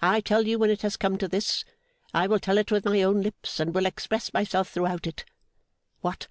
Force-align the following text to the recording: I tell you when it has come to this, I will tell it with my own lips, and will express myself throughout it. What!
I 0.00 0.20
tell 0.20 0.46
you 0.46 0.60
when 0.60 0.70
it 0.70 0.82
has 0.82 0.96
come 0.96 1.18
to 1.18 1.26
this, 1.26 1.64
I 2.14 2.28
will 2.28 2.38
tell 2.38 2.56
it 2.56 2.70
with 2.70 2.84
my 2.84 3.02
own 3.02 3.20
lips, 3.20 3.58
and 3.58 3.74
will 3.74 3.86
express 3.86 4.32
myself 4.32 4.70
throughout 4.70 5.08
it. 5.08 5.24
What! 6.02 6.28